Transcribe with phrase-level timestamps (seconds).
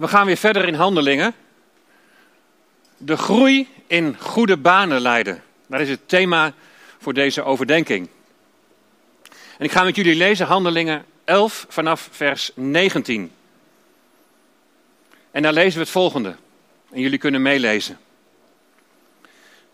[0.00, 1.34] We gaan weer verder in handelingen.
[2.96, 5.42] De groei in goede banen leiden.
[5.66, 6.54] Dat is het thema
[6.98, 8.08] voor deze overdenking.
[9.58, 13.32] En ik ga met jullie lezen Handelingen 11 vanaf vers 19.
[15.30, 16.36] En daar lezen we het volgende.
[16.90, 17.98] En jullie kunnen meelezen.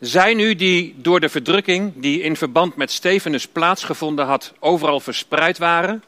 [0.00, 5.58] Zij nu die door de verdrukking die in verband met Stefanus plaatsgevonden had, overal verspreid
[5.58, 6.04] waren,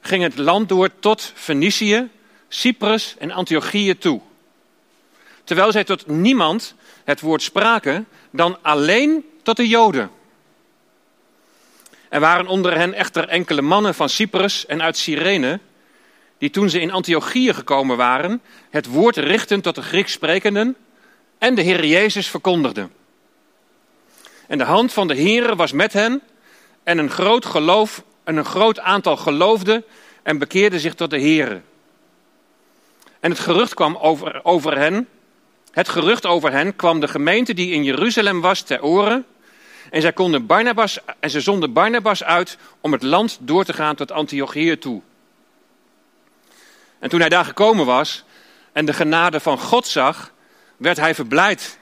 [0.00, 2.08] gingen het land door tot Fenicië,
[2.48, 4.20] Cyprus en Antiochië toe.
[5.44, 10.10] Terwijl zij tot niemand het woord spraken dan alleen tot de Joden.
[12.08, 15.60] Er waren onder hen echter enkele mannen van Cyprus en uit Cyrene,
[16.38, 20.76] die toen ze in Antiochië gekomen waren, het woord richten tot de Grieks sprekenden
[21.38, 22.92] en de Heer Jezus verkondigden.
[24.46, 26.22] En de hand van de Heer was met hen
[26.82, 29.84] en een groot geloof en een groot aantal geloofden
[30.22, 31.62] en bekeerden zich tot de Heer.
[33.20, 35.08] En het gerucht kwam over, over hen,
[35.70, 39.26] het gerucht over hen kwam de gemeente die in Jeruzalem was ter oren.
[39.90, 43.94] En zij konden Barnabas, en ze zonden Barnabas uit om het land door te gaan
[43.94, 45.02] tot Antiochië toe.
[46.98, 48.24] En toen hij daar gekomen was
[48.72, 50.32] en de genade van God zag,
[50.76, 51.78] werd hij verblijd.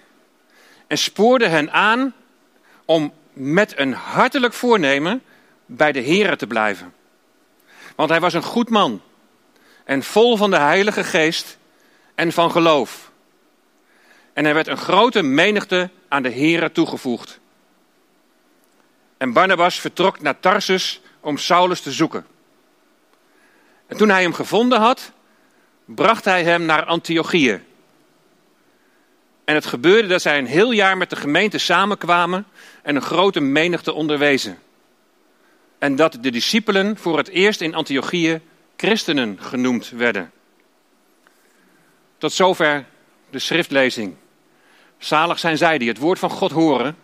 [0.86, 2.14] En spoorde hen aan
[2.84, 5.22] om met een hartelijk voornemen
[5.66, 6.94] bij de Here te blijven.
[7.96, 9.00] Want hij was een goed man
[9.86, 11.58] en vol van de Heilige Geest
[12.14, 13.10] en van geloof.
[14.32, 17.38] En er werd een grote menigte aan de Here toegevoegd.
[19.16, 22.26] En Barnabas vertrok naar Tarsus om Saulus te zoeken.
[23.86, 25.12] En toen hij hem gevonden had,
[25.84, 27.62] bracht hij hem naar Antiochië.
[29.44, 32.46] En het gebeurde dat zij een heel jaar met de gemeente samenkwamen
[32.82, 34.58] en een grote menigte onderwezen.
[35.78, 38.40] En dat de discipelen voor het eerst in Antiochië
[38.76, 40.32] christenen genoemd werden.
[42.18, 42.84] Tot zover
[43.30, 44.14] de schriftlezing.
[44.98, 46.96] Zalig zijn zij die het woord van God horen,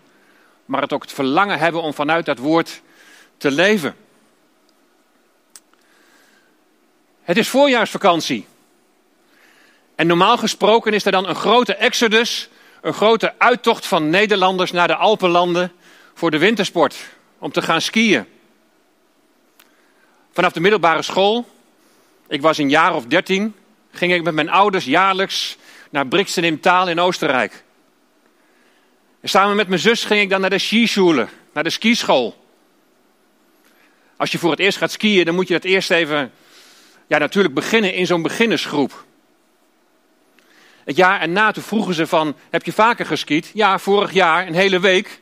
[0.64, 2.82] maar het ook het verlangen hebben om vanuit dat woord
[3.36, 3.96] te leven.
[7.22, 8.46] Het is voorjaarsvakantie.
[9.94, 12.48] En normaal gesproken is er dan een grote exodus,
[12.80, 15.72] een grote uittocht van Nederlanders naar de Alpenlanden
[16.14, 16.96] voor de wintersport,
[17.38, 18.26] om te gaan skiën.
[20.32, 21.46] Vanaf de middelbare school,
[22.32, 23.54] ik was een jaar of dertien,
[23.90, 25.56] ging ik met mijn ouders jaarlijks
[25.90, 27.64] naar Brixen im Taal in Oostenrijk.
[29.20, 32.44] En samen met mijn zus ging ik dan naar de skischule, naar de skischool.
[34.16, 36.32] Als je voor het eerst gaat skiën, dan moet je dat eerst even,
[37.06, 39.04] ja natuurlijk beginnen in zo'n beginnersgroep.
[40.84, 43.50] Het jaar erna toen vroegen ze van, heb je vaker geskiet?
[43.54, 45.20] Ja, vorig jaar, een hele week.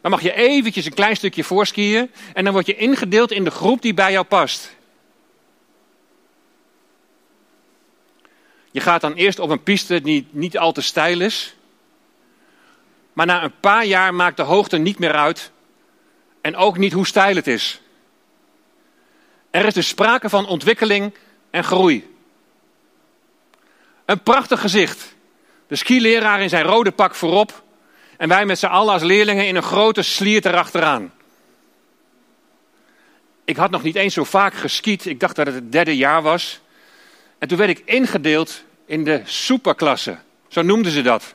[0.00, 3.50] Dan mag je eventjes een klein stukje voorskiën en dan word je ingedeeld in de
[3.50, 4.74] groep die bij jou past.
[8.74, 11.54] Je gaat dan eerst op een piste die niet al te steil is.
[13.12, 15.50] Maar na een paar jaar maakt de hoogte niet meer uit
[16.40, 17.80] en ook niet hoe steil het is.
[19.50, 21.14] Er is dus sprake van ontwikkeling
[21.50, 22.14] en groei.
[24.04, 25.14] Een prachtig gezicht.
[25.66, 27.62] De skileraar in zijn rode pak voorop
[28.16, 31.12] en wij met z'n allen als leerlingen in een grote sliert erachteraan.
[33.44, 35.06] Ik had nog niet eens zo vaak geskiet.
[35.06, 36.62] Ik dacht dat het het derde jaar was.
[37.44, 40.16] En toen werd ik ingedeeld in de superklasse.
[40.48, 41.34] Zo noemden ze dat.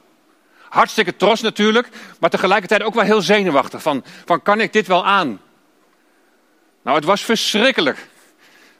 [0.69, 1.89] Hartstikke trots natuurlijk,
[2.19, 3.81] maar tegelijkertijd ook wel heel zenuwachtig.
[3.81, 5.41] Van, van kan ik dit wel aan?
[6.81, 8.07] Nou, het was verschrikkelijk.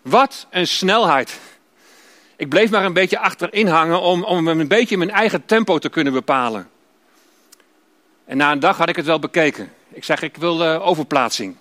[0.02, 1.40] Wat een snelheid.
[2.36, 5.90] Ik bleef maar een beetje achterin hangen om, om een beetje mijn eigen tempo te
[5.90, 6.70] kunnen bepalen.
[8.26, 9.74] En na een dag had ik het wel bekeken.
[9.92, 11.56] Ik zeg, ik wil uh, overplaatsing.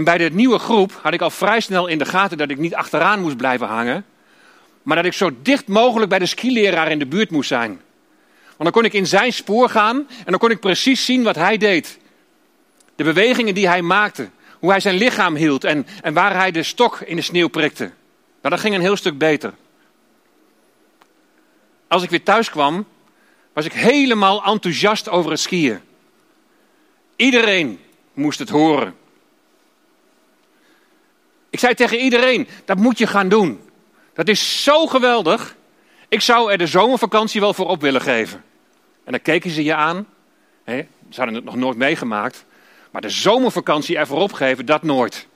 [0.00, 2.58] En bij de nieuwe groep had ik al vrij snel in de gaten dat ik
[2.58, 4.04] niet achteraan moest blijven hangen.
[4.82, 7.70] Maar dat ik zo dicht mogelijk bij de skileraar in de buurt moest zijn.
[8.46, 11.36] Want dan kon ik in zijn spoor gaan en dan kon ik precies zien wat
[11.36, 11.98] hij deed.
[12.96, 14.28] De bewegingen die hij maakte.
[14.58, 17.84] Hoe hij zijn lichaam hield en, en waar hij de stok in de sneeuw prikte.
[17.84, 19.54] Nou, dat ging een heel stuk beter.
[21.88, 22.86] Als ik weer thuis kwam,
[23.52, 25.80] was ik helemaal enthousiast over het skiën.
[27.16, 27.80] Iedereen
[28.12, 28.98] moest het horen.
[31.50, 33.60] Ik zei tegen iedereen, dat moet je gaan doen.
[34.14, 35.56] Dat is zo geweldig.
[36.08, 38.44] Ik zou er de zomervakantie wel voor op willen geven.
[39.04, 40.06] En dan keken ze je aan.
[40.64, 40.86] ze
[41.16, 42.44] hadden het nog nooit meegemaakt.
[42.90, 45.26] Maar de zomervakantie er voor opgeven, dat nooit.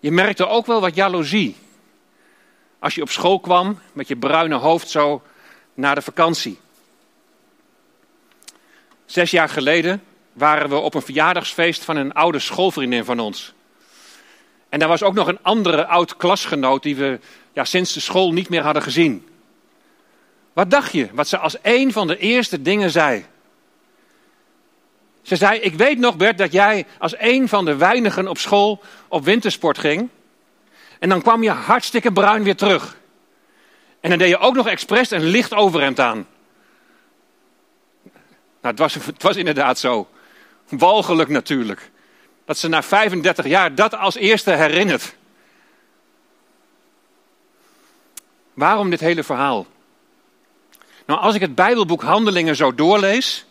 [0.00, 1.56] Je merkte ook wel wat jaloezie.
[2.78, 5.22] Als je op school kwam met je bruine hoofd zo
[5.74, 6.58] naar de vakantie.
[9.04, 13.54] Zes jaar geleden waren we op een verjaardagsfeest van een oude schoolvriendin van ons.
[14.72, 17.20] En daar was ook nog een andere oud klasgenoot die we
[17.52, 19.28] ja, sinds de school niet meer hadden gezien.
[20.52, 23.24] Wat dacht je, wat ze als een van de eerste dingen zei?
[25.22, 28.82] Ze zei, ik weet nog Bert dat jij als een van de weinigen op school
[29.08, 30.08] op wintersport ging.
[30.98, 32.96] En dan kwam je hartstikke bruin weer terug.
[34.00, 36.26] En dan deed je ook nog expres een licht overhemd aan.
[38.60, 40.08] Nou, het was, het was inderdaad zo.
[40.68, 41.90] Walgelijk natuurlijk.
[42.44, 45.14] Dat ze na 35 jaar dat als eerste herinnert.
[48.54, 49.66] Waarom dit hele verhaal?
[51.06, 53.44] Nou, als ik het Bijbelboek Handelingen zo doorlees,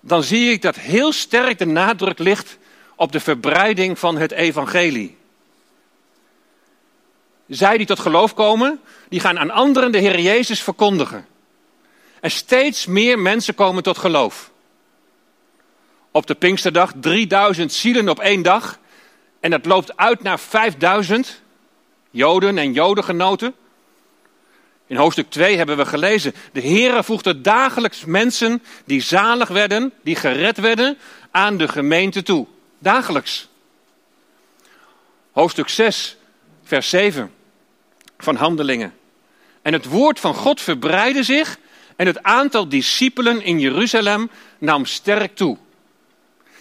[0.00, 2.58] dan zie ik dat heel sterk de nadruk ligt
[2.96, 5.16] op de verbreiding van het evangelie.
[7.46, 11.26] Zij die tot geloof komen, die gaan aan anderen de Heer Jezus verkondigen.
[12.20, 14.49] En steeds meer mensen komen tot geloof.
[16.10, 18.78] Op de Pinksterdag 3000 zielen op één dag.
[19.40, 21.42] En dat loopt uit naar 5000
[22.10, 23.54] Joden en Jodengenoten.
[24.86, 30.16] In hoofdstuk 2 hebben we gelezen: De Heere voegde dagelijks mensen die zalig werden, die
[30.16, 30.98] gered werden,
[31.30, 32.46] aan de gemeente toe.
[32.78, 33.48] Dagelijks.
[35.32, 36.16] Hoofdstuk 6,
[36.62, 37.32] vers 7
[38.18, 38.94] van Handelingen.
[39.62, 41.58] En het woord van God verbreidde zich
[41.96, 45.56] en het aantal discipelen in Jeruzalem nam sterk toe.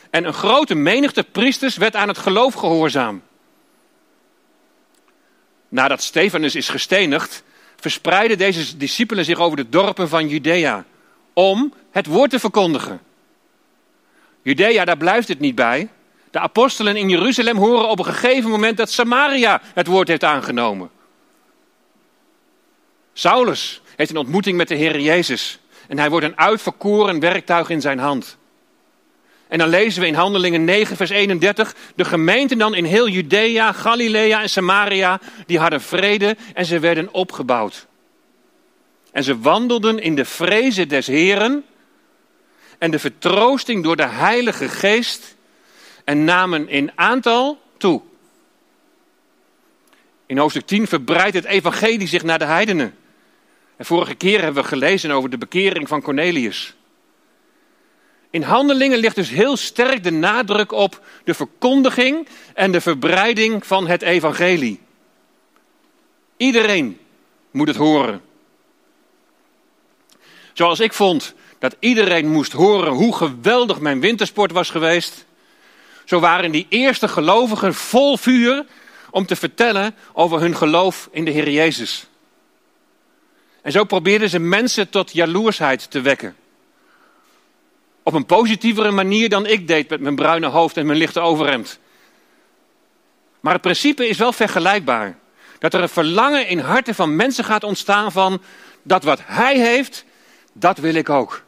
[0.10, 3.22] En een grote menigte priesters werd aan het geloof gehoorzaam.
[5.68, 7.44] Nadat Stefanus is gestenigd,
[7.76, 10.86] verspreidden deze discipelen zich over de dorpen van Judea
[11.34, 13.02] om het woord te verkondigen.
[14.42, 15.90] Judea, daar blijft het niet bij.
[16.32, 20.90] De apostelen in Jeruzalem horen op een gegeven moment dat Samaria het woord heeft aangenomen.
[23.14, 27.82] Saulus heeft een ontmoeting met de Heer Jezus en hij wordt een uitverkoren werktuig in
[27.82, 28.38] zijn hand.
[29.50, 33.72] En dan lezen we in Handelingen 9, vers 31, de gemeenten dan in heel Judea,
[33.72, 37.88] Galilea en Samaria, die hadden vrede en ze werden opgebouwd.
[39.12, 41.66] En ze wandelden in de vrezen des Heren
[42.78, 45.36] en de vertroosting door de Heilige Geest
[46.04, 48.02] en namen in aantal toe.
[50.26, 52.96] In hoofdstuk 10 verbreidt het evangelie zich naar de heidenen.
[53.78, 56.76] En vorige keer hebben we gelezen over de bekering van Cornelius.
[58.30, 63.88] In handelingen ligt dus heel sterk de nadruk op de verkondiging en de verbreiding van
[63.88, 64.80] het evangelie.
[66.38, 67.00] Iedereen
[67.52, 68.22] moet het horen.
[70.54, 75.26] Zoals ik vond dat iedereen moest horen hoe geweldig mijn wintersport was geweest,
[76.06, 78.66] zo waren die eerste gelovigen vol vuur
[79.12, 82.08] om te vertellen over hun geloof in de Heer Jezus.
[83.62, 86.36] En zo probeerden ze mensen tot jaloersheid te wekken.
[88.10, 91.80] Op een positievere manier dan ik deed met mijn bruine hoofd en mijn lichte overhemd.
[93.40, 95.18] Maar het principe is wel vergelijkbaar.
[95.60, 98.42] Dat er een verlangen in harten van mensen gaat ontstaan van
[98.84, 100.06] dat wat hij heeft,
[100.54, 101.44] dat wil ik ook.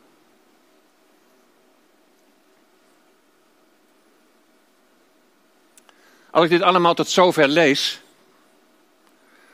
[6.31, 8.02] Als ik dit allemaal tot zover lees,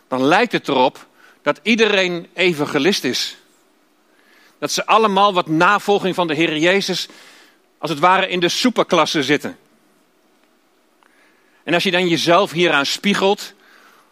[0.08, 1.08] dan lijkt het erop
[1.42, 3.38] dat iedereen evangelist is.
[4.60, 7.08] Dat ze allemaal wat navolging van de Heer Jezus,
[7.78, 9.58] als het ware, in de superklasse zitten.
[11.64, 13.54] En als je dan jezelf hieraan spiegelt,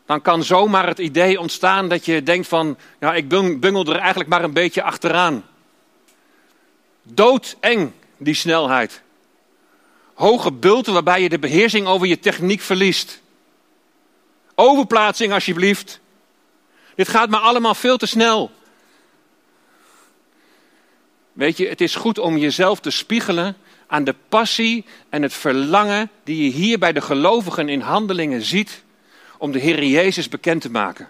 [0.06, 3.30] dan kan zomaar het idee ontstaan dat je denkt van, ja, ik
[3.60, 5.46] bungel er eigenlijk maar een beetje achteraan.
[7.04, 9.02] Doodeng, die snelheid.
[10.14, 13.22] Hoge bulten waarbij je de beheersing over je techniek verliest.
[14.56, 16.00] Overplaatsing alsjeblieft.
[16.96, 18.52] Dit gaat maar allemaal veel te snel.
[21.36, 26.10] Weet je, het is goed om jezelf te spiegelen aan de passie en het verlangen
[26.24, 28.84] die je hier bij de gelovigen in handelingen ziet
[29.38, 31.10] om de Heer Jezus bekend te maken.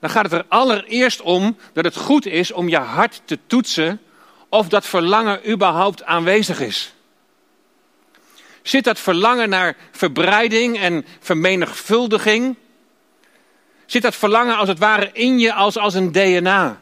[0.00, 4.00] Dan gaat het er allereerst om dat het goed is om je hart te toetsen
[4.48, 6.94] of dat verlangen überhaupt aanwezig is.
[8.62, 12.56] Zit dat verlangen naar verbreiding en vermenigvuldiging?
[13.86, 16.81] Zit dat verlangen als het ware in je als, als een DNA?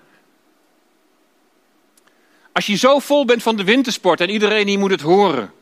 [2.52, 5.52] Als je zo vol bent van de wintersport en iedereen hier moet het horen,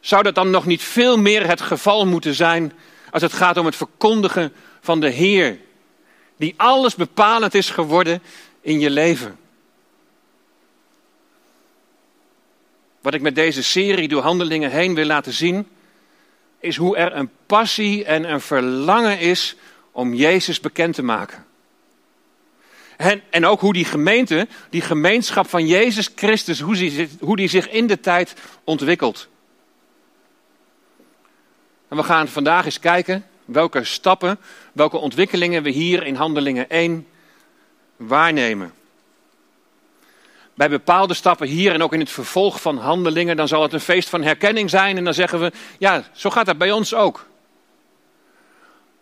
[0.00, 2.72] zou dat dan nog niet veel meer het geval moeten zijn
[3.10, 5.58] als het gaat om het verkondigen van de Heer,
[6.36, 8.22] die alles bepalend is geworden
[8.60, 9.38] in je leven?
[13.00, 15.68] Wat ik met deze serie door handelingen heen wil laten zien,
[16.60, 19.56] is hoe er een passie en een verlangen is
[19.92, 21.46] om Jezus bekend te maken.
[23.00, 27.48] En, en ook hoe die gemeente, die gemeenschap van Jezus Christus, hoe die, hoe die
[27.48, 29.28] zich in de tijd ontwikkelt.
[31.88, 34.38] En we gaan vandaag eens kijken welke stappen,
[34.72, 37.06] welke ontwikkelingen we hier in Handelingen 1
[37.96, 38.72] waarnemen.
[40.54, 43.80] Bij bepaalde stappen hier en ook in het vervolg van handelingen, dan zal het een
[43.80, 44.96] feest van herkenning zijn.
[44.96, 47.26] En dan zeggen we, ja, zo gaat dat bij ons ook.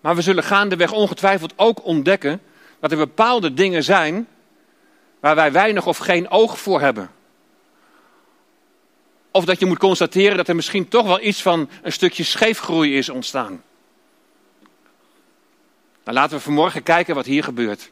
[0.01, 2.41] Maar we zullen gaandeweg ongetwijfeld ook ontdekken
[2.81, 4.29] dat er bepaalde dingen zijn
[5.21, 7.11] waar wij weinig of geen oog voor hebben.
[9.31, 12.97] Of dat je moet constateren dat er misschien toch wel iets van een stukje scheefgroei
[12.97, 13.63] is ontstaan.
[16.03, 17.91] Dan laten we vanmorgen kijken wat hier gebeurt.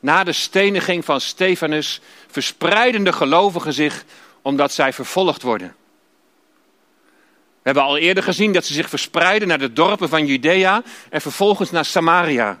[0.00, 4.04] Na de steniging van Stefanus verspreiden de gelovigen zich
[4.42, 5.76] omdat zij vervolgd worden.
[7.66, 11.20] We hebben al eerder gezien dat ze zich verspreiden naar de dorpen van Judea en
[11.20, 12.58] vervolgens naar Samaria.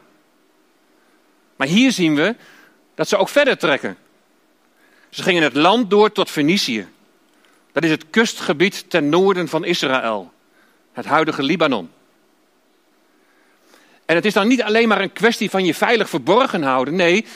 [1.56, 2.36] Maar hier zien we
[2.94, 3.96] dat ze ook verder trekken.
[5.10, 6.88] Ze gingen het land door tot Fenicië.
[7.72, 10.32] Dat is het kustgebied ten noorden van Israël,
[10.92, 11.90] het huidige Libanon.
[14.04, 16.94] En het is dan niet alleen maar een kwestie van je veilig verborgen houden.
[16.94, 17.26] Nee,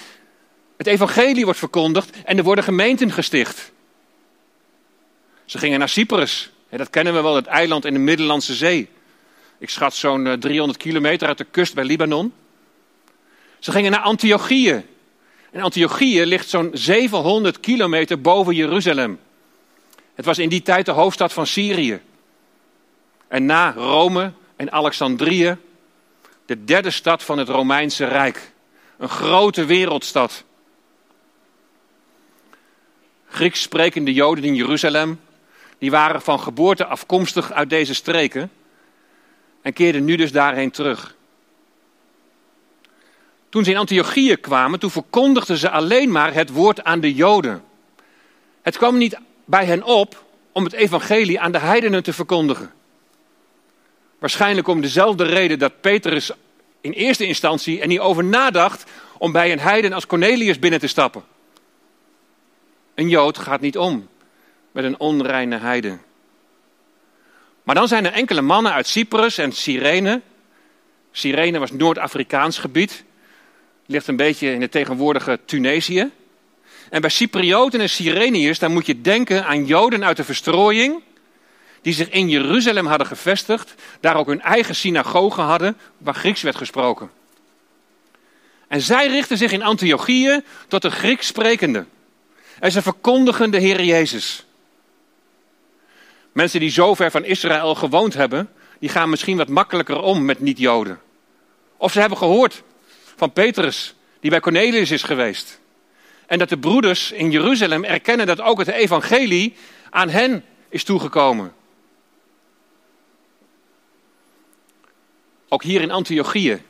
[0.76, 3.72] het evangelie wordt verkondigd en er worden gemeenten gesticht.
[5.44, 6.50] Ze gingen naar Cyprus.
[6.68, 8.88] Dat kennen we wel, het eiland in de Middellandse Zee.
[9.58, 12.32] Ik schat zo'n 300 eh, kilometer uit de kust bij Libanon.
[13.60, 14.84] Ze gingen naar Antiochië.
[15.50, 19.20] En Antiochië ligt zo'n 700 kilometer boven Jeruzalem.
[20.14, 22.00] Het was in die tijd de hoofdstad van Syrië.
[23.28, 25.56] En na Rome en Alexandrië
[26.46, 28.52] de derde stad van het Romeinse Rijk.
[28.98, 30.44] Een grote wereldstad.
[33.28, 35.20] Grieks sprekende Joden in Jeruzalem,
[35.78, 38.50] die waren van geboorte afkomstig uit deze streken
[39.62, 41.16] en keerden nu dus daarheen terug.
[43.50, 47.62] Toen ze in Antiochië kwamen, toen verkondigden ze alleen maar het woord aan de Joden.
[48.62, 52.72] Het kwam niet bij hen op om het evangelie aan de heidenen te verkondigen.
[54.18, 56.30] Waarschijnlijk om dezelfde reden dat Petrus
[56.80, 60.86] in eerste instantie er niet over nadacht om bij een heiden als Cornelius binnen te
[60.86, 61.24] stappen.
[62.94, 64.08] Een Jood gaat niet om
[64.72, 66.00] met een onreine heiden.
[67.62, 70.20] Maar dan zijn er enkele mannen uit Cyprus en Cyrene.
[71.12, 73.04] Cyrene was Noord-Afrikaans gebied.
[73.90, 76.10] Ligt een beetje in het tegenwoordige Tunesië.
[76.90, 81.02] En bij Cyprioten en Cyreniërs, dan moet je denken aan Joden uit de verstrooiing
[81.82, 86.56] die zich in Jeruzalem hadden gevestigd, daar ook hun eigen synagoge hadden, waar Grieks werd
[86.56, 87.10] gesproken.
[88.68, 91.84] En zij richten zich in Antiochië tot de Grieks sprekende.
[92.60, 94.46] En ze verkondigen de Heer Jezus.
[96.32, 100.40] Mensen die zo ver van Israël gewoond hebben, die gaan misschien wat makkelijker om met
[100.40, 101.00] niet-Joden.
[101.76, 102.62] Of ze hebben gehoord
[103.20, 105.60] van Petrus, die bij Cornelius is geweest.
[106.26, 109.54] En dat de broeders in Jeruzalem erkennen dat ook het evangelie
[109.90, 111.52] aan hen is toegekomen.
[115.48, 116.62] Ook hier in Antiochië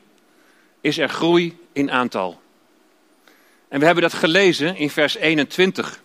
[0.80, 2.40] is er groei in aantal.
[3.69, 6.02] En we hebben dat gelezen in vers 21.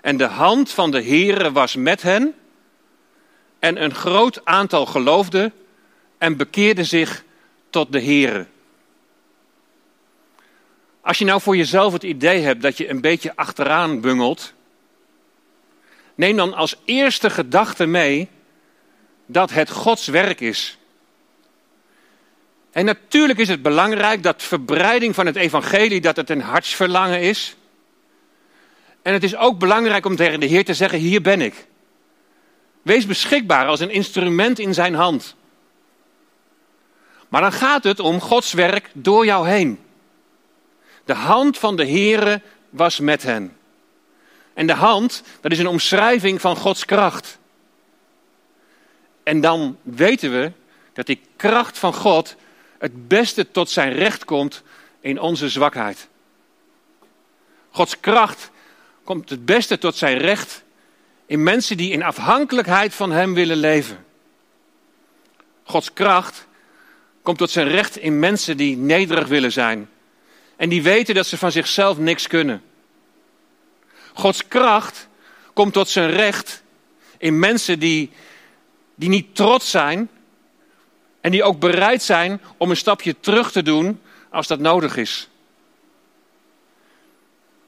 [0.00, 2.34] En de hand van de Heere was met hen.
[3.58, 5.52] En een groot aantal geloofde
[6.18, 7.24] en bekeerde zich
[7.70, 8.52] tot de Heere.
[11.04, 14.52] Als je nou voor jezelf het idee hebt dat je een beetje achteraan bungelt,
[16.14, 18.28] neem dan als eerste gedachte mee
[19.26, 20.78] dat het Gods werk is.
[22.72, 27.56] En natuurlijk is het belangrijk dat verbreiding van het evangelie, dat het een hartsverlangen is.
[29.02, 31.66] En het is ook belangrijk om tegen de Heer te zeggen, hier ben ik.
[32.82, 35.36] Wees beschikbaar als een instrument in zijn hand.
[37.28, 39.83] Maar dan gaat het om Gods werk door jou heen.
[41.04, 43.56] De hand van de Heere was met hen.
[44.54, 47.38] En de hand, dat is een omschrijving van Gods kracht.
[49.22, 50.52] En dan weten we
[50.92, 52.36] dat die kracht van God
[52.78, 54.62] het beste tot zijn recht komt
[55.00, 56.08] in onze zwakheid.
[57.70, 58.50] Gods kracht
[59.04, 60.62] komt het beste tot zijn recht
[61.26, 64.04] in mensen die in afhankelijkheid van Hem willen leven.
[65.64, 66.46] Gods kracht
[67.22, 69.88] komt tot zijn recht in mensen die nederig willen zijn
[70.56, 72.62] en die weten dat ze van zichzelf niks kunnen.
[74.12, 75.08] Gods kracht
[75.52, 76.62] komt tot zijn recht
[77.18, 78.10] in mensen die,
[78.94, 80.08] die niet trots zijn,
[81.20, 85.28] en die ook bereid zijn om een stapje terug te doen als dat nodig is.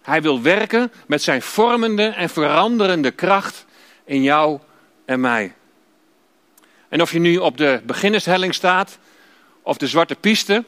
[0.03, 3.65] Hij wil werken met zijn vormende en veranderende kracht
[4.05, 4.61] in jou
[5.05, 5.55] en mij.
[6.89, 8.99] En of je nu op de beginnershelling staat
[9.63, 10.65] of de zwarte piste,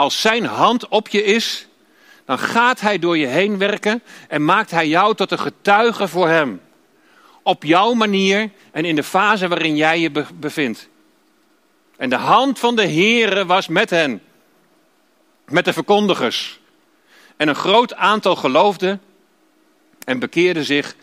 [0.00, 1.66] als zijn hand op je is,
[2.24, 6.28] dan gaat hij door je heen werken en maakt hij jou tot een getuige voor
[6.28, 6.60] hem.
[7.42, 10.88] op jouw manier en in de fase waarin jij je bevindt.
[11.96, 14.22] En de hand van de Heere was met hen,
[15.48, 16.60] met de verkondigers.
[17.36, 19.00] En een groot aantal geloofden
[20.04, 20.94] en bekeerden zich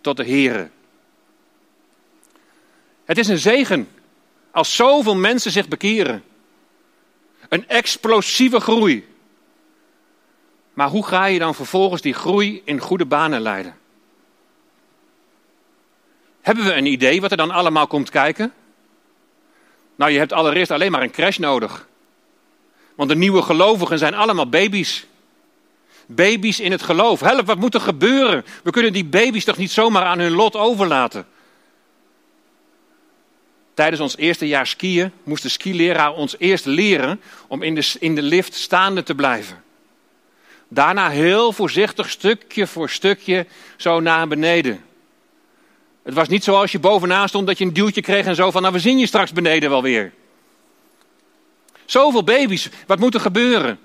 [0.00, 0.68] tot de Heere.
[3.04, 3.88] Het is een zegen
[4.50, 6.24] als zoveel mensen zich bekeren.
[7.54, 9.06] Een explosieve groei.
[10.72, 13.76] Maar hoe ga je dan vervolgens die groei in goede banen leiden?
[16.40, 18.52] Hebben we een idee wat er dan allemaal komt kijken?
[19.96, 21.88] Nou, je hebt allereerst alleen maar een crash nodig.
[22.94, 25.06] Want de nieuwe gelovigen zijn allemaal baby's.
[26.06, 27.20] Baby's in het geloof.
[27.20, 28.44] Help, wat moet er gebeuren?
[28.62, 31.26] We kunnen die baby's toch niet zomaar aan hun lot overlaten?
[33.74, 38.14] Tijdens ons eerste jaar skiën moest de skileraar ons eerst leren om in de, in
[38.14, 39.62] de lift staande te blijven.
[40.68, 44.84] Daarna heel voorzichtig, stukje voor stukje, zo naar beneden.
[46.02, 48.62] Het was niet zoals je bovenaan stond dat je een duwtje kreeg en zo van,
[48.62, 50.12] nou we zien je straks beneden wel weer.
[51.84, 53.78] Zoveel baby's, wat moet er gebeuren?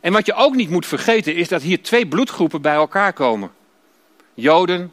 [0.00, 3.50] En wat je ook niet moet vergeten is dat hier twee bloedgroepen bij elkaar komen.
[4.34, 4.92] Joden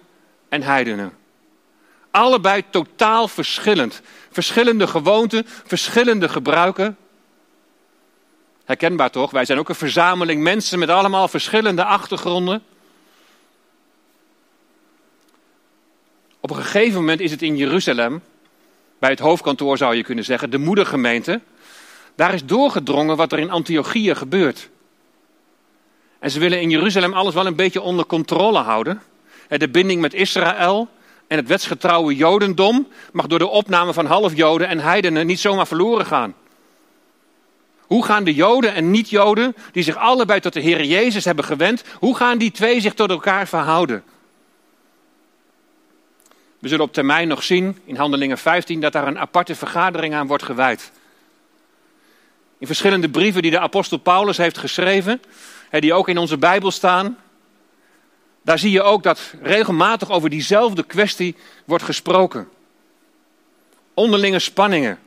[0.49, 1.18] en heidenen.
[2.11, 4.01] Allebei totaal verschillend.
[4.31, 6.97] Verschillende gewoonten, verschillende gebruiken.
[8.65, 9.31] Herkenbaar toch?
[9.31, 12.63] Wij zijn ook een verzameling mensen met allemaal verschillende achtergronden.
[16.39, 18.21] Op een gegeven moment is het in Jeruzalem,
[18.99, 21.41] bij het hoofdkantoor zou je kunnen zeggen, de moedergemeente.
[22.15, 24.69] Daar is doorgedrongen wat er in Antiochië gebeurt.
[26.19, 29.01] En ze willen in Jeruzalem alles wel een beetje onder controle houden.
[29.47, 30.89] De binding met Israël
[31.29, 36.05] en het wetsgetrouwe Jodendom mag door de opname van half-Joden en heidenen niet zomaar verloren
[36.05, 36.35] gaan.
[37.79, 41.83] Hoe gaan de Joden en niet-Joden, die zich allebei tot de Heer Jezus hebben gewend,
[41.95, 44.03] hoe gaan die twee zich tot elkaar verhouden?
[46.59, 50.27] We zullen op termijn nog zien, in Handelingen 15, dat daar een aparte vergadering aan
[50.27, 50.91] wordt gewijd.
[52.57, 55.21] In verschillende brieven die de apostel Paulus heeft geschreven,
[55.71, 57.17] die ook in onze Bijbel staan,
[58.49, 61.35] daar zie je ook dat regelmatig over diezelfde kwestie
[61.65, 62.49] wordt gesproken.
[63.93, 64.99] Onderlinge spanningen.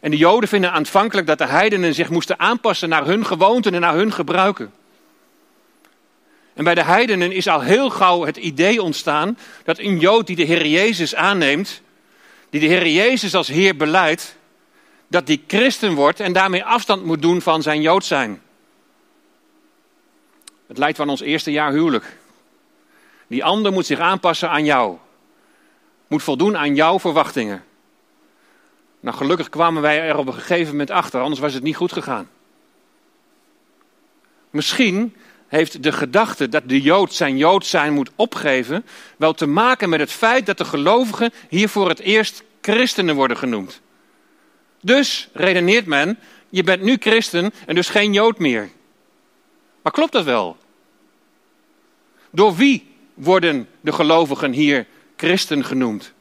[0.00, 3.80] En de Joden vinden aanvankelijk dat de heidenen zich moesten aanpassen naar hun gewoonten en
[3.80, 4.72] naar hun gebruiken.
[6.54, 10.36] En bij de heidenen is al heel gauw het idee ontstaan dat een Jood die
[10.36, 11.82] de Heer Jezus aanneemt,
[12.50, 14.36] die de Heer Jezus als Heer beleidt,
[15.08, 18.40] dat die christen wordt en daarmee afstand moet doen van zijn Jood zijn.
[20.68, 22.16] Het lijkt van ons eerste jaar huwelijk.
[23.26, 24.96] Die ander moet zich aanpassen aan jou.
[26.06, 27.64] Moet voldoen aan jouw verwachtingen.
[29.00, 31.92] Nou, gelukkig kwamen wij er op een gegeven moment achter, anders was het niet goed
[31.92, 32.28] gegaan.
[34.50, 35.16] Misschien
[35.48, 40.00] heeft de gedachte dat de Jood zijn Jood zijn moet opgeven, wel te maken met
[40.00, 43.80] het feit dat de gelovigen hier voor het eerst christenen worden genoemd.
[44.80, 48.70] Dus redeneert men, je bent nu christen en dus geen Jood meer.
[49.88, 50.56] Maar klopt dat wel?
[52.30, 56.12] Door wie worden de gelovigen hier christen genoemd?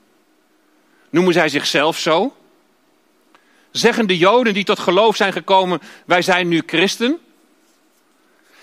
[1.10, 2.36] Noemen zij zichzelf zo?
[3.72, 7.20] Zeggen de Joden die tot geloof zijn gekomen, wij zijn nu christen?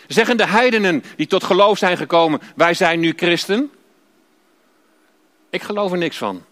[0.07, 3.73] Zeggen de heidenen die tot geloof zijn gekomen, wij zijn nu christen?
[5.51, 6.45] Ik geloof er niks van.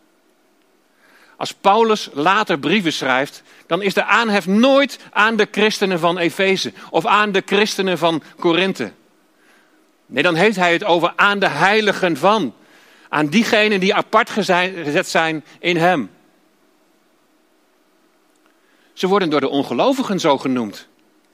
[1.42, 6.72] Als Paulus later brieven schrijft, dan is de aanhef nooit aan de christenen van Efeze
[6.90, 8.92] of aan de christenen van Korinthe.
[10.06, 12.54] Nee, dan heeft hij het over aan de heiligen van.
[13.08, 16.10] Aan diegenen die apart gezet zijn in hem.
[18.92, 20.88] Ze worden door de ongelovigen zo genoemd.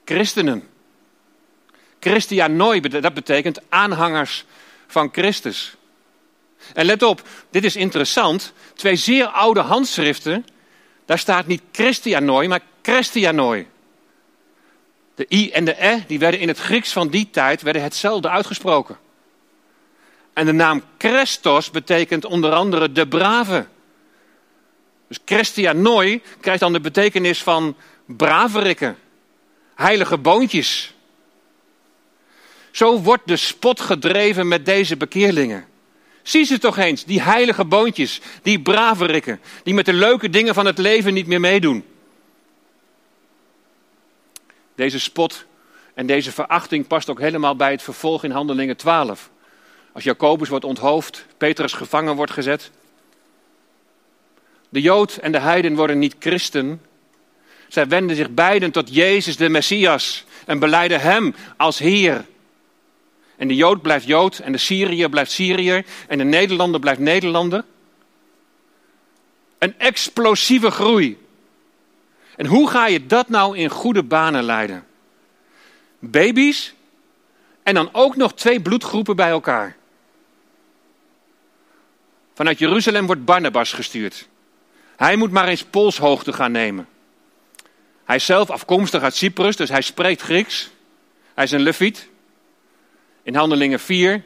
[0.05, 0.67] Christenen.
[1.99, 4.45] Christianoi, dat betekent aanhangers
[4.87, 5.77] van Christus.
[6.73, 8.53] En let op, dit is interessant.
[8.73, 10.45] Twee zeer oude handschriften,
[11.05, 13.67] daar staat niet Christianoi, maar Christianoi.
[15.15, 18.29] De i en de e, die werden in het Grieks van die tijd werden hetzelfde
[18.29, 18.97] uitgesproken.
[20.33, 23.67] En de naam Christos betekent onder andere de brave.
[25.07, 28.97] Dus Christianoi krijgt dan de betekenis van braverikken,
[29.75, 30.93] heilige boontjes.
[32.71, 35.67] Zo wordt de spot gedreven met deze bekeerlingen.
[36.29, 40.65] Zie ze toch eens, die heilige boontjes, die braverikken, die met de leuke dingen van
[40.65, 41.85] het leven niet meer meedoen.
[44.75, 45.45] Deze spot
[45.93, 49.29] en deze verachting past ook helemaal bij het vervolg in Handelingen 12.
[49.91, 52.71] Als Jacobus wordt onthoofd, Petrus gevangen wordt gezet.
[54.69, 56.81] De Jood en de Heiden worden niet christen.
[57.67, 62.25] Zij wenden zich beiden tot Jezus de Messias en beleiden Hem als Heer.
[63.39, 67.63] En de Jood blijft Jood en de Syriër blijft Syriër en de Nederlander blijft Nederlander.
[69.57, 71.17] Een explosieve groei.
[72.35, 74.85] En hoe ga je dat nou in goede banen leiden?
[75.99, 76.73] Baby's
[77.63, 79.75] en dan ook nog twee bloedgroepen bij elkaar.
[82.33, 84.27] Vanuit Jeruzalem wordt Barnabas gestuurd.
[84.95, 86.87] Hij moet maar eens polshoogte gaan nemen.
[88.05, 90.69] Hij is zelf afkomstig uit Cyprus, dus hij spreekt Grieks.
[91.33, 92.09] Hij is een Leviet.
[93.29, 94.23] In Handelingen 4,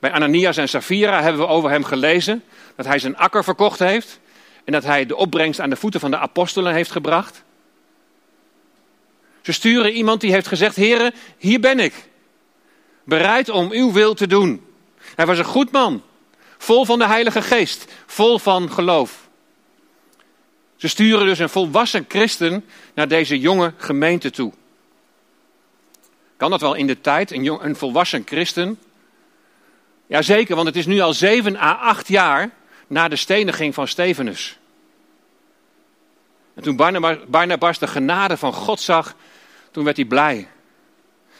[0.00, 2.44] bij Ananias en Safira hebben we over hem gelezen
[2.76, 4.20] dat hij zijn akker verkocht heeft
[4.64, 7.42] en dat hij de opbrengst aan de voeten van de apostelen heeft gebracht.
[9.42, 12.08] Ze sturen iemand die heeft gezegd: Heren, hier ben ik.
[13.04, 14.66] Bereid om uw wil te doen.
[15.14, 16.02] Hij was een goed man,
[16.58, 19.28] vol van de Heilige Geest, vol van geloof.
[20.76, 24.52] Ze sturen dus een volwassen christen naar deze jonge gemeente toe.
[26.42, 28.78] Kan dat wel in de tijd, een, jong, een volwassen christen?
[30.06, 32.50] Jazeker, want het is nu al zeven à acht jaar
[32.86, 34.58] na de steniging van Stevenus.
[36.54, 36.76] En toen
[37.28, 39.14] Barnabas de genade van God zag,
[39.70, 40.48] toen werd hij blij.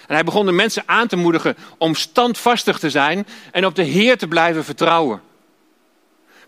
[0.07, 3.83] En hij begon de mensen aan te moedigen om standvastig te zijn en op de
[3.85, 5.23] Heer te blijven vertrouwen.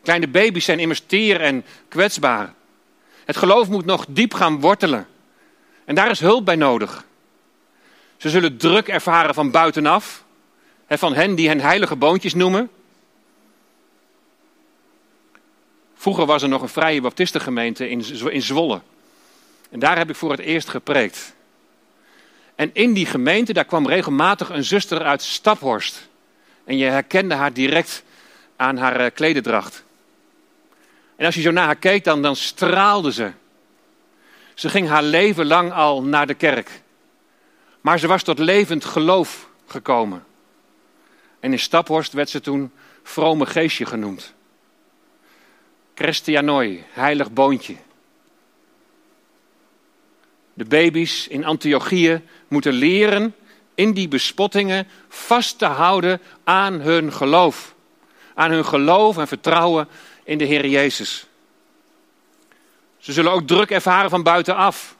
[0.02, 2.54] Kleine baby's zijn immers teer en kwetsbaar.
[3.24, 5.06] Het geloof moet nog diep gaan wortelen.
[5.84, 7.04] En daar is hulp bij nodig.
[8.16, 10.24] Ze zullen druk ervaren van buitenaf,
[10.88, 12.70] van hen die hen heilige boontjes noemen.
[15.94, 17.88] Vroeger was er nog een vrije baptistengemeente
[18.30, 18.80] in Zwolle.
[19.70, 21.34] En daar heb ik voor het eerst gepreekt.
[22.54, 26.08] En in die gemeente, daar kwam regelmatig een zuster uit Staphorst.
[26.64, 28.02] En je herkende haar direct
[28.56, 29.84] aan haar eh, klededracht.
[31.16, 33.32] En als je zo naar haar keek, dan, dan straalde ze.
[34.54, 36.82] Ze ging haar leven lang al naar de kerk.
[37.84, 40.24] Maar ze was tot levend geloof gekomen.
[41.40, 44.34] En in Staphorst werd ze toen vrome geestje genoemd.
[45.94, 47.76] Christianoi, heilig boontje.
[50.54, 53.34] De baby's in Antiochië moeten leren
[53.74, 57.74] in die bespottingen vast te houden aan hun geloof.
[58.34, 59.88] Aan hun geloof en vertrouwen
[60.22, 61.26] in de Heer Jezus.
[62.98, 64.93] Ze zullen ook druk ervaren van buitenaf.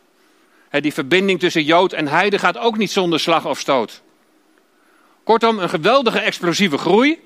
[0.80, 4.02] Die verbinding tussen Jood en Heide gaat ook niet zonder slag of stoot.
[5.24, 7.20] Kortom, een geweldige explosieve groei,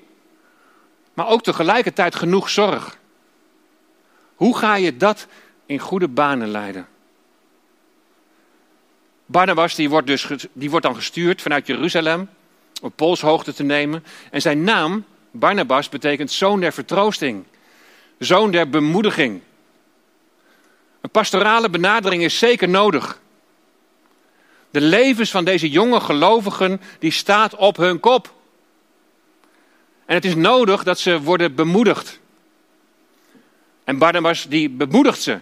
[1.14, 2.98] maar ook tegelijkertijd genoeg zorg.
[4.34, 5.26] Hoe ga je dat
[5.66, 6.86] in goede banen leiden?
[9.26, 12.28] Barnabas die wordt, dus, die wordt dan gestuurd vanuit Jeruzalem
[12.82, 14.04] op polshoogte te nemen.
[14.30, 17.44] En zijn naam, Barnabas, betekent zoon der vertroosting.
[18.18, 19.40] Zoon der bemoediging.
[21.00, 23.20] Een pastorale benadering is zeker nodig.
[24.70, 28.34] De levens van deze jonge gelovigen, die staat op hun kop.
[30.06, 32.20] En het is nodig dat ze worden bemoedigd.
[33.84, 35.38] En Barnabas die bemoedigt ze.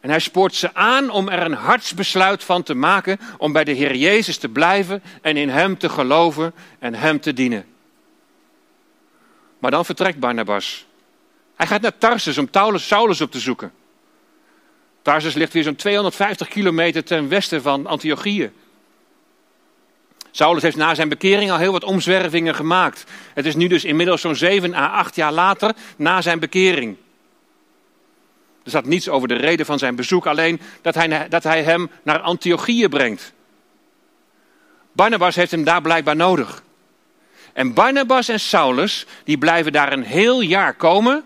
[0.00, 3.72] En hij spoort ze aan om er een hartsbesluit van te maken om bij de
[3.72, 7.66] Heer Jezus te blijven en in Hem te geloven en Hem te dienen.
[9.58, 10.86] Maar dan vertrekt Barnabas.
[11.56, 13.72] Hij gaat naar Tarsus om Saulus op te zoeken.
[15.02, 18.50] Tarsus ligt weer zo'n 250 kilometer ten westen van Antiochië.
[20.30, 23.04] Saulus heeft na zijn bekering al heel wat omzwervingen gemaakt.
[23.34, 26.96] Het is nu dus inmiddels zo'n 7 à 8 jaar later na zijn bekering.
[28.62, 31.90] Er staat niets over de reden van zijn bezoek, alleen dat hij, dat hij hem
[32.02, 33.32] naar Antiochië brengt.
[34.92, 36.62] Barnabas heeft hem daar blijkbaar nodig.
[37.52, 41.24] En Barnabas en Saulus, die blijven daar een heel jaar komen.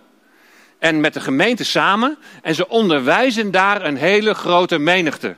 [0.85, 2.18] En met de gemeente samen.
[2.42, 5.37] En ze onderwijzen daar een hele grote menigte.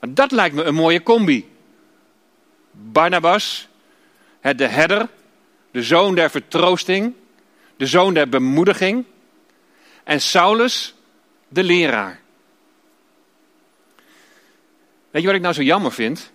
[0.00, 1.50] Dat lijkt me een mooie combi.
[2.70, 3.68] Barnabas,
[4.40, 5.08] de herder,
[5.70, 7.14] de zoon der vertroosting,
[7.76, 9.04] de zoon der bemoediging
[10.04, 10.94] en Saulus
[11.48, 12.20] de leraar.
[15.10, 16.32] Weet je wat ik nou zo jammer vind?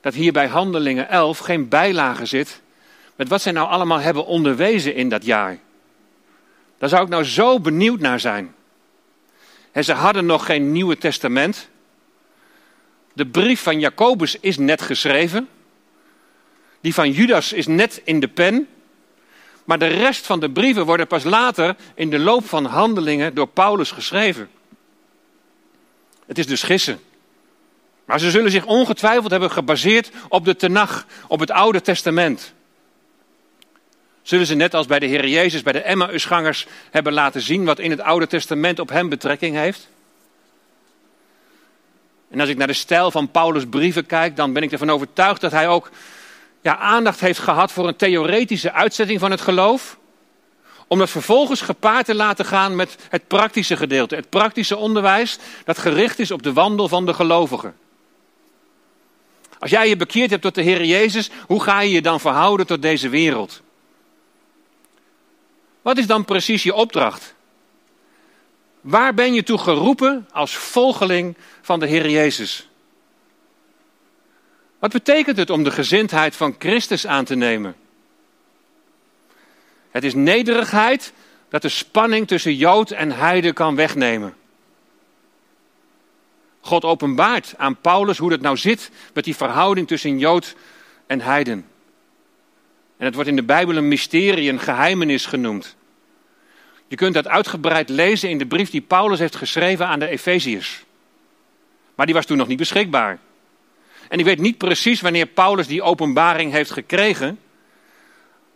[0.00, 2.60] Dat hier bij Handelingen 11 geen bijlage zit
[3.16, 5.58] met wat zij nou allemaal hebben onderwezen in dat jaar.
[6.80, 8.54] Daar zou ik nou zo benieuwd naar zijn.
[9.72, 11.68] En ze hadden nog geen Nieuwe Testament.
[13.12, 15.48] De brief van Jacobus is net geschreven.
[16.80, 18.68] Die van Judas is net in de pen.
[19.64, 23.48] Maar de rest van de brieven worden pas later in de loop van handelingen door
[23.48, 24.50] Paulus geschreven.
[26.26, 27.00] Het is dus gissen.
[28.04, 32.54] Maar ze zullen zich ongetwijfeld hebben gebaseerd op de Tenach, op het Oude Testament.
[34.22, 37.78] Zullen ze net als bij de Heer Jezus, bij de Emmausgangers, hebben laten zien wat
[37.78, 39.88] in het Oude Testament op hem betrekking heeft?
[42.30, 45.40] En als ik naar de stijl van Paulus' brieven kijk, dan ben ik ervan overtuigd
[45.40, 45.90] dat hij ook
[46.60, 49.98] ja, aandacht heeft gehad voor een theoretische uitzetting van het geloof,
[50.86, 55.78] om dat vervolgens gepaard te laten gaan met het praktische gedeelte, het praktische onderwijs dat
[55.78, 57.74] gericht is op de wandel van de gelovigen.
[59.58, 62.66] Als jij je bekeerd hebt tot de Heer Jezus, hoe ga je je dan verhouden
[62.66, 63.62] tot deze wereld?
[65.82, 67.34] Wat is dan precies je opdracht?
[68.80, 72.68] Waar ben je toe geroepen als volgeling van de Heer Jezus?
[74.78, 77.76] Wat betekent het om de gezindheid van Christus aan te nemen?
[79.90, 81.12] Het is nederigheid
[81.48, 84.34] dat de spanning tussen Jood en Heide kan wegnemen.
[86.60, 90.54] God openbaart aan Paulus hoe het nou zit met die verhouding tussen Jood
[91.06, 91.69] en Heiden.
[93.00, 95.76] En het wordt in de Bijbel een mysterie, een geheimenis genoemd.
[96.88, 100.84] Je kunt dat uitgebreid lezen in de brief die Paulus heeft geschreven aan de Efeziërs.
[101.94, 103.18] Maar die was toen nog niet beschikbaar.
[104.08, 107.38] En ik weet niet precies wanneer Paulus die openbaring heeft gekregen.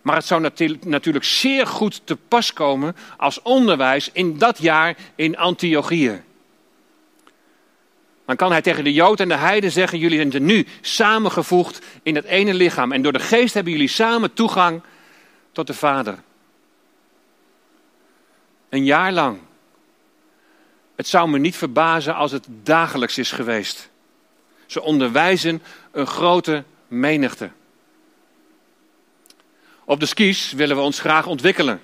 [0.02, 0.50] Maar het zou
[0.85, 6.22] natuurlijk zeer goed te pas komen als onderwijs in dat jaar in Antiochië.
[8.25, 12.15] Dan kan hij tegen de Jood en de Heiden zeggen: Jullie zijn nu samengevoegd in
[12.15, 12.93] het ene lichaam.
[12.93, 14.83] En door de geest hebben jullie samen toegang
[15.53, 16.19] tot de Vader.
[18.69, 19.39] Een jaar lang.
[20.97, 23.91] Het zou me niet verbazen als het dagelijks is geweest.
[24.67, 27.51] Ze onderwijzen een grote menigte.
[29.85, 31.81] Op de skis willen we ons graag ontwikkelen.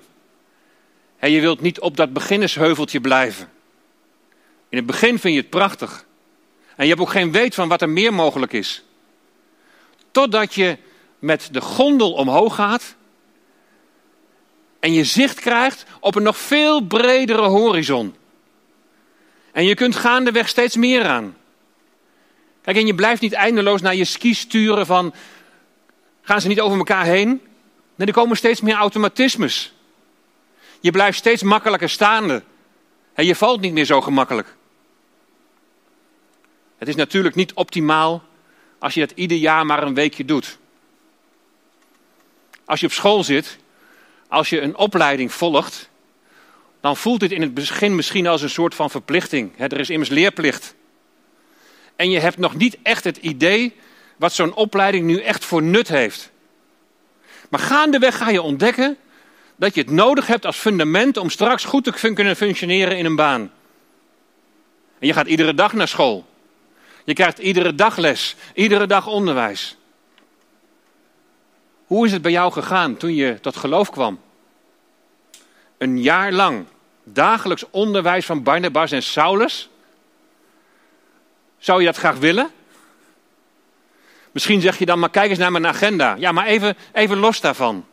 [1.17, 3.49] En je wilt niet op dat beginnersheuveltje blijven.
[4.69, 6.05] In het begin vind je het prachtig.
[6.75, 8.83] En je hebt ook geen weet van wat er meer mogelijk is.
[10.11, 10.77] Totdat je
[11.19, 12.95] met de gondel omhoog gaat
[14.79, 18.15] en je zicht krijgt op een nog veel bredere horizon.
[19.51, 21.35] En je kunt gaandeweg steeds meer aan.
[22.61, 25.13] Kijk, en je blijft niet eindeloos naar je ski sturen van,
[26.21, 27.27] gaan ze niet over elkaar heen?
[27.95, 29.73] Nee, er komen steeds meer automatismes.
[30.79, 32.43] Je blijft steeds makkelijker staande.
[33.13, 34.55] En je valt niet meer zo gemakkelijk.
[36.81, 38.23] Het is natuurlijk niet optimaal
[38.79, 40.57] als je dat ieder jaar maar een weekje doet.
[42.65, 43.57] Als je op school zit,
[44.27, 45.89] als je een opleiding volgt,
[46.79, 49.51] dan voelt dit in het begin misschien als een soort van verplichting.
[49.57, 50.75] Er is immers leerplicht.
[51.95, 53.75] En je hebt nog niet echt het idee
[54.17, 56.31] wat zo'n opleiding nu echt voor nut heeft.
[57.49, 58.97] Maar gaandeweg ga je ontdekken
[59.55, 63.15] dat je het nodig hebt als fundament om straks goed te kunnen functioneren in een
[63.15, 63.51] baan.
[64.99, 66.29] En je gaat iedere dag naar school.
[67.03, 69.75] Je krijgt iedere dag les, iedere dag onderwijs.
[71.85, 74.19] Hoe is het bij jou gegaan toen je tot geloof kwam?
[75.77, 76.65] Een jaar lang
[77.03, 79.69] dagelijks onderwijs van Barnabas en Saulus?
[81.57, 82.51] Zou je dat graag willen?
[84.31, 86.15] Misschien zeg je dan, maar kijk eens naar mijn agenda.
[86.19, 87.85] Ja, maar even, even los daarvan.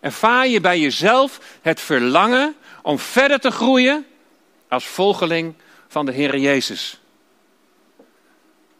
[0.00, 4.06] Ervaar je bij jezelf het verlangen om verder te groeien
[4.68, 5.54] als volgeling
[5.88, 7.00] van de Heer Jezus?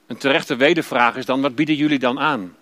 [0.07, 2.57] Een terechte wedervraag is dan, wat bieden jullie dan aan?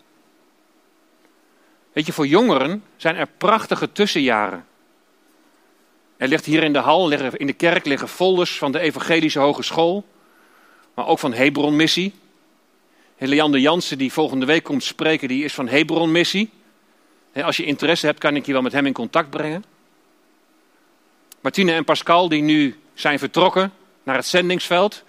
[1.93, 4.67] Weet je, voor jongeren zijn er prachtige tussenjaren.
[6.17, 10.05] Er ligt hier in de hal, in de kerk liggen folders van de Evangelische Hogeschool,
[10.95, 12.13] maar ook van Hebron Missie.
[13.19, 16.51] Jansen, die volgende week komt spreken, die is van Hebron Missie.
[17.35, 19.65] Als je interesse hebt, kan ik je wel met hem in contact brengen.
[21.41, 25.05] Martine en Pascal, die nu zijn vertrokken naar het zendingsveld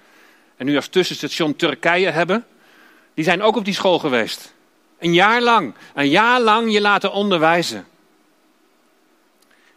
[0.57, 2.45] en nu als tussenstation Turkije hebben,
[3.13, 4.53] die zijn ook op die school geweest.
[4.99, 7.87] Een jaar lang, een jaar lang je laten onderwijzen.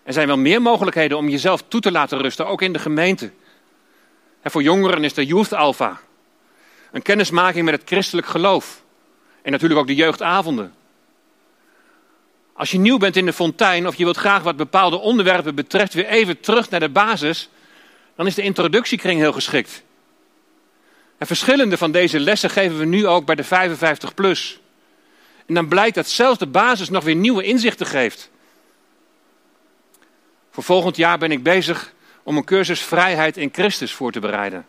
[0.02, 3.30] Er zijn wel meer mogelijkheden om jezelf toe te laten rusten, ook in de gemeente.
[4.42, 6.00] En voor jongeren is de Youth Alpha.
[6.92, 8.82] Een kennismaking met het christelijk geloof.
[9.42, 10.74] En natuurlijk ook de jeugdavonden.
[12.52, 15.94] Als je nieuw bent in de fontein of je wilt graag wat bepaalde onderwerpen betreft
[15.94, 17.48] weer even terug naar de basis,
[18.16, 19.82] dan is de introductiekring heel geschikt.
[21.18, 24.60] En verschillende van deze lessen geven we nu ook bij de 55 plus.
[25.46, 28.30] En dan blijkt dat zelfs de basis nog weer nieuwe inzichten geeft.
[30.50, 34.66] Voor volgend jaar ben ik bezig om een cursus Vrijheid in Christus voor te bereiden.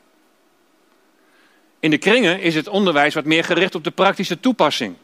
[1.79, 4.95] In de kringen is het onderwijs wat meer gericht op de praktische toepassing.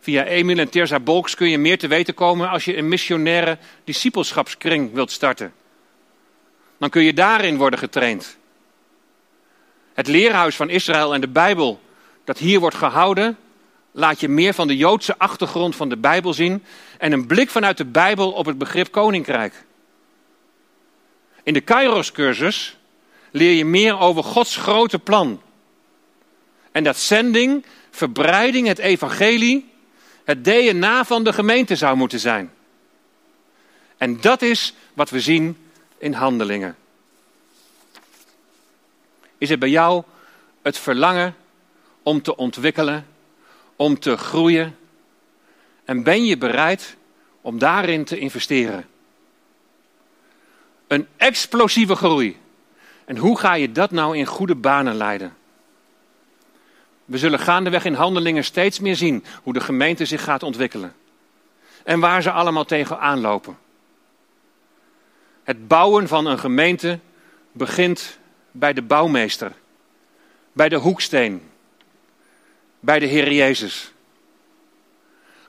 [0.00, 3.58] Via Emil en Terza Bolks kun je meer te weten komen als je een missionaire
[3.84, 5.52] discipelschapskring wilt starten.
[6.78, 8.38] Dan kun je daarin worden getraind.
[9.94, 11.80] Het leerhuis van Israël en de Bijbel
[12.24, 13.38] dat hier wordt gehouden,
[13.90, 16.64] laat je meer van de Joodse achtergrond van de Bijbel zien
[16.98, 19.64] en een blik vanuit de Bijbel op het begrip koninkrijk.
[21.42, 22.76] In de Kairos-cursus
[23.30, 25.42] leer je meer over Gods grote plan.
[26.72, 29.70] En dat zending verbreiding, het evangelie,
[30.24, 32.52] het DNA van de gemeente zou moeten zijn.
[33.96, 35.56] En dat is wat we zien
[35.98, 36.76] in handelingen.
[39.40, 40.02] Is het bij jou
[40.62, 41.36] het verlangen
[42.02, 43.06] om te ontwikkelen,
[43.76, 44.76] om te groeien?
[45.84, 46.96] En ben je bereid
[47.40, 48.88] om daarin te investeren?
[50.86, 52.36] Een explosieve groei.
[53.04, 55.36] En hoe ga je dat nou in goede banen leiden?
[57.04, 60.94] We zullen gaandeweg in handelingen steeds meer zien hoe de gemeente zich gaat ontwikkelen.
[61.84, 63.58] En waar ze allemaal tegen aanlopen.
[65.42, 66.98] Het bouwen van een gemeente
[67.52, 68.18] begint
[68.50, 69.52] bij de bouwmeester,
[70.52, 71.42] bij de hoeksteen,
[72.80, 73.92] bij de Heer Jezus.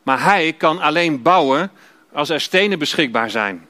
[0.03, 1.71] Maar hij kan alleen bouwen
[2.11, 3.67] als er stenen beschikbaar zijn.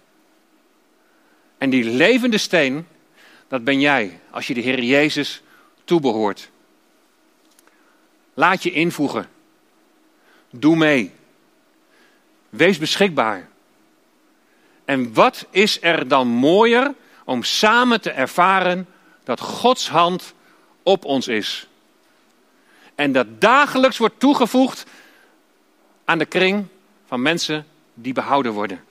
[1.57, 2.87] En die levende steen,
[3.47, 5.41] dat ben jij als je de Heer Jezus
[5.83, 6.49] toebehoort.
[8.33, 9.29] Laat je invoegen.
[10.49, 11.11] Doe mee.
[12.49, 13.49] Wees beschikbaar.
[14.85, 16.93] En wat is er dan mooier
[17.25, 18.87] om samen te ervaren
[19.37, 20.33] dat Gods hand
[20.83, 21.67] op ons is.
[22.95, 24.85] En dat dagelijks wordt toegevoegd
[26.05, 26.65] aan de kring
[27.05, 28.83] van mensen die behouden worden.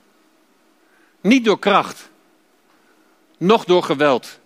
[1.20, 2.10] Niet door kracht,
[3.36, 4.38] noch door geweld,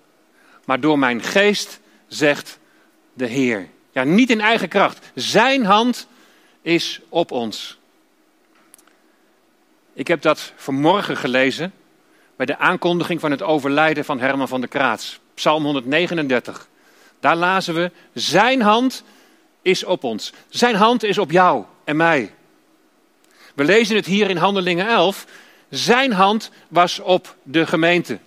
[0.64, 2.58] maar door mijn geest, zegt
[3.12, 3.68] de Heer.
[3.92, 5.10] Ja, niet in eigen kracht.
[5.14, 6.06] Zijn hand
[6.62, 7.78] is op ons.
[9.92, 11.72] Ik heb dat vanmorgen gelezen
[12.36, 15.22] bij de aankondiging van het overlijden van Herman van der Kraats.
[15.34, 16.68] Psalm 139.
[17.20, 19.02] Daar lazen we, zijn hand
[19.62, 20.32] is op ons.
[20.48, 22.34] Zijn hand is op jou en mij.
[23.54, 25.26] We lezen het hier in Handelingen 11.
[25.68, 28.18] Zijn hand was op de gemeente.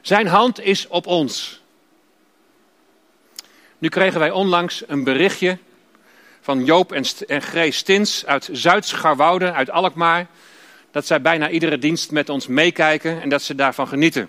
[0.00, 1.60] Zijn hand is op ons.
[3.78, 5.58] Nu kregen wij onlangs een berichtje
[6.40, 7.04] van Joop en
[7.72, 10.26] Stins uit Zuid-Scharwoude, uit Alkmaar
[10.90, 14.28] dat zij bijna iedere dienst met ons meekijken en dat ze daarvan genieten.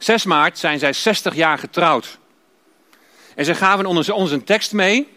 [0.00, 2.18] 6 maart zijn zij 60 jaar getrouwd.
[3.34, 5.08] En ze gaven ons, een tekst mee,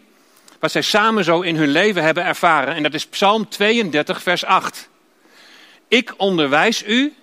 [0.58, 2.74] wat zij samen zo in hun leven hebben ervaren.
[2.74, 4.88] En dat is Psalm 32, vers 8.
[5.88, 7.14] Ik onderwijs u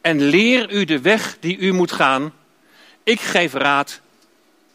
[0.00, 2.32] en leer u de weg die u moet gaan.
[3.02, 4.00] Ik geef raad.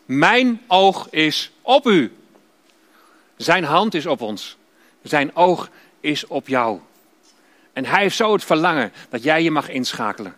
[0.05, 2.15] Mijn oog is op u.
[3.37, 4.57] Zijn hand is op ons.
[5.03, 6.79] Zijn oog is op jou.
[7.73, 10.35] En hij heeft zo het verlangen dat jij je mag inschakelen.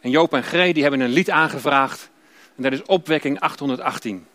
[0.00, 2.10] En Joop en Gree die hebben een lied aangevraagd.
[2.56, 4.26] En dat is opwekking 818.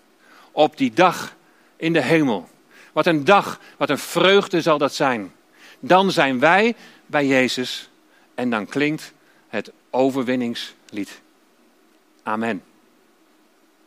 [0.52, 1.36] Op die dag
[1.76, 2.50] in de hemel.
[2.93, 5.34] Wat een dag, wat een vreugde zal dat zijn.
[5.80, 7.89] Dan zijn wij bij Jezus
[8.36, 9.13] en dan klinkt
[9.47, 11.21] het overwinningslied.
[12.24, 12.63] Amen.